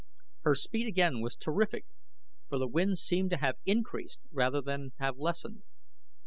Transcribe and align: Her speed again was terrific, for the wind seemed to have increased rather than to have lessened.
Her 0.41 0.55
speed 0.55 0.87
again 0.87 1.21
was 1.21 1.35
terrific, 1.35 1.85
for 2.49 2.57
the 2.57 2.67
wind 2.67 2.97
seemed 2.97 3.29
to 3.29 3.37
have 3.37 3.57
increased 3.67 4.19
rather 4.31 4.59
than 4.59 4.85
to 4.85 4.97
have 4.97 5.19
lessened. 5.19 5.61